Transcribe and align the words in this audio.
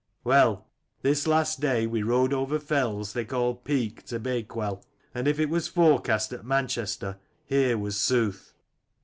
"Well, 0.23 0.65
this 1.03 1.27
last 1.27 1.59
day 1.59 1.85
we 1.85 2.01
rode 2.01 2.33
over 2.33 2.57
fells 2.57 3.13
they 3.13 3.23
called 3.23 3.63
Peak 3.63 4.03
to 4.07 4.19
Bakewell, 4.19 4.83
and 5.13 5.27
if 5.27 5.39
it 5.39 5.47
was 5.47 5.67
forecast 5.67 6.33
at 6.33 6.43
Manchester, 6.43 7.19
here 7.45 7.77
was 7.77 7.99
sooth. 7.99 8.55